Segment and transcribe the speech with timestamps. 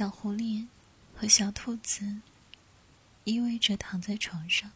[0.00, 0.66] 小狐狸
[1.14, 2.22] 和小兔子
[3.24, 4.72] 依偎着躺在床上。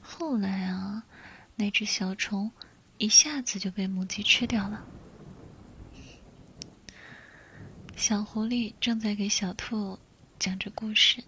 [0.00, 1.04] 后来啊，
[1.54, 2.50] 那只小虫
[2.96, 4.86] 一下子就被母鸡吃掉了。
[7.94, 9.98] 小狐狸正在给小兔
[10.38, 11.22] 讲着故事，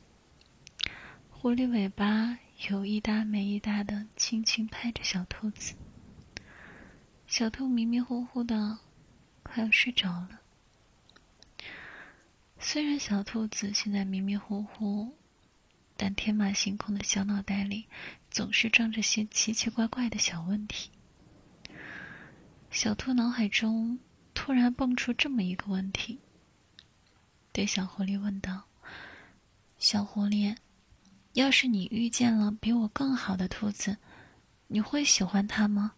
[1.30, 2.38] 狐狸尾巴
[2.70, 5.74] 有一搭没一搭的轻轻拍着小兔子。
[7.26, 8.78] 小兔迷迷糊糊的，
[9.46, 10.40] 快要睡着了。
[12.58, 15.14] 虽然小兔子现在迷迷糊糊，
[15.96, 17.86] 但天马行空的小脑袋里
[18.30, 20.90] 总是装着些奇奇怪怪的小问题。
[22.70, 23.98] 小兔脑海中
[24.34, 26.18] 突然蹦出这么一个问题，
[27.52, 28.64] 对小狐狸问道
[29.78, 30.56] ：“小狐狸，
[31.34, 33.96] 要是你遇见了比我更好的兔子，
[34.66, 35.92] 你会喜欢它吗？”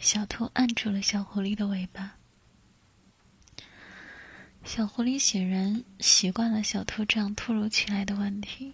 [0.00, 2.16] 小兔按住了小狐狸的尾巴。
[4.64, 8.72] 小狐狸显然习惯了小兔这样突如其来的问题，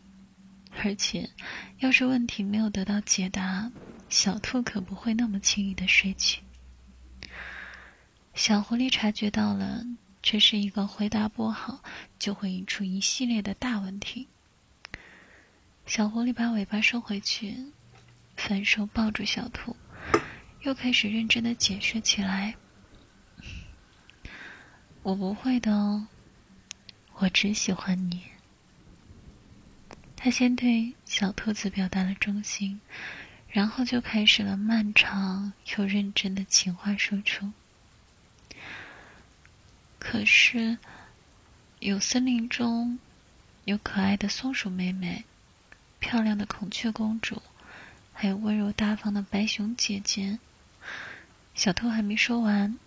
[0.78, 1.28] 而且，
[1.80, 3.68] 要是问题没有得到解答，
[4.08, 6.40] 小兔可不会那么轻易的睡去。
[8.34, 9.84] 小狐狸察觉到了，
[10.22, 11.82] 这是一个回答不好
[12.20, 14.28] 就会引出一系列的大问题。
[15.86, 17.56] 小狐狸把尾巴收回去，
[18.36, 19.74] 反手抱住小兔。
[20.66, 22.52] 又开始认真的解释起来。
[25.04, 26.08] 我不会的哦，
[27.14, 28.20] 我只喜欢你。
[30.16, 32.80] 他先对小兔子表达了忠心，
[33.48, 37.52] 然后就开始了漫长又认真的情话输出。
[40.00, 40.76] 可是，
[41.78, 42.98] 有森林中
[43.66, 45.24] 有可爱的松鼠妹妹，
[46.00, 47.40] 漂亮的孔雀公主，
[48.12, 50.36] 还有温柔大方的白熊姐姐。
[51.54, 52.78] 小兔还没说完，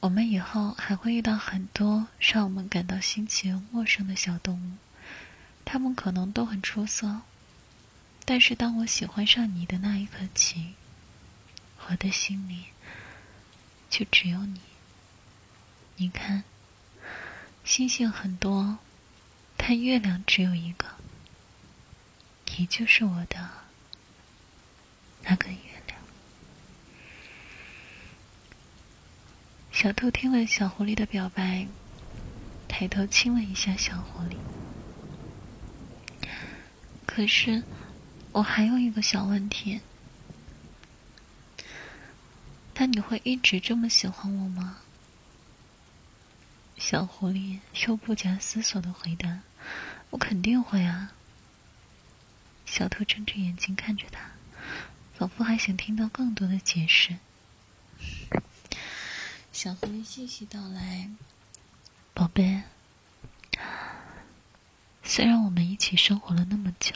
[0.00, 4.76] 我们以后还会遇到很多让我们感到新奇又陌生的小动物，
[5.64, 7.22] 它们可能都很出色。
[8.24, 10.74] 但是当我喜欢上你的那一刻起，
[11.86, 12.64] 我的心里
[13.88, 14.60] 就只有你。
[15.94, 16.42] 你看，
[17.64, 18.78] 星星很多，
[19.56, 20.86] 但月亮只有一个，
[22.56, 23.48] 你就是我的
[25.22, 25.58] 那个月。
[29.76, 31.68] 小兔听了小狐狸的表白，
[32.66, 34.38] 抬头亲了一下小狐狸。
[37.04, 37.62] 可是，
[38.32, 39.82] 我还有一个小问题：
[42.76, 44.78] 那你会一直这么喜欢我吗？
[46.78, 49.40] 小狐狸又不假思索的回答
[50.08, 51.12] ：“我肯定会啊。”
[52.64, 54.30] 小兔睁着眼睛看着他，
[55.18, 57.18] 仿佛还想听到更多的解释。
[59.56, 61.08] 小狐狸细细道来
[62.12, 62.62] ：“宝贝，
[65.02, 66.94] 虽然我们一起生活了那么久，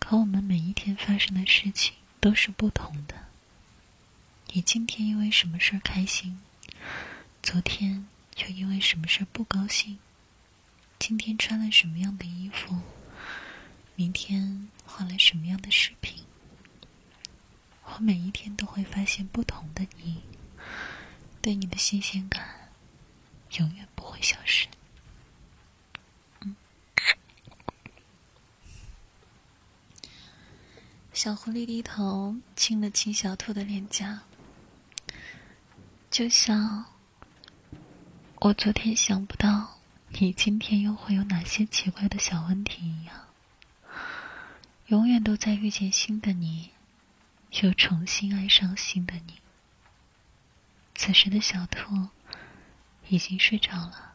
[0.00, 3.14] 可我们每一天发生的事情都是不同的。
[4.48, 6.40] 你今天因为什么事儿开心？
[7.40, 8.04] 昨天
[8.38, 10.00] 又因为什么事儿不高兴？
[10.98, 12.80] 今天穿了什么样的衣服？
[13.94, 16.24] 明天换了什么样的视频？
[17.84, 20.20] 我每一天都会发现不同的你。”
[21.42, 22.70] 对你的新鲜感
[23.58, 24.68] 永远不会消失。
[31.12, 34.22] 小狐狸低头亲了亲小兔的脸颊，
[36.10, 36.84] 就像
[38.36, 43.26] 我昨天想不到你今天又会有哪些奇怪的小问题一样，
[44.86, 46.70] 永远都在遇见新的你，
[47.60, 49.41] 又重新爱上新的你。
[51.04, 52.10] 此时的小兔
[53.08, 54.12] 已经睡着了。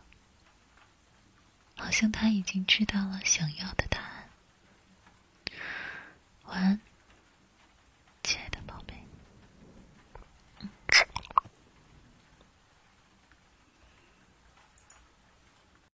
[1.75, 4.29] 好像他已经知道了想要的答案。
[6.45, 6.86] 晚安。